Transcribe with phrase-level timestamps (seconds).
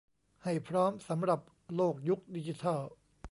[0.43, 1.41] ให้พร้อมสำหรับ
[1.75, 2.81] โลกยุคดิจิทัล